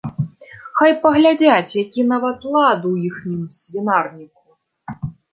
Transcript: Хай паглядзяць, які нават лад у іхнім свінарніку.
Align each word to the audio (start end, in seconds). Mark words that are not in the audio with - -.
Хай 0.77 0.93
паглядзяць, 1.01 1.75
які 1.83 2.01
нават 2.13 2.47
лад 2.55 2.87
у 2.91 2.93
іхнім 3.09 3.43
свінарніку. 3.57 5.05